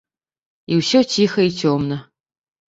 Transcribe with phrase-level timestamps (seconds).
[0.71, 2.01] І ўсё ціха і цёмна.